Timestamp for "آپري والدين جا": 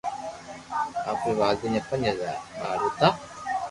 1.11-1.81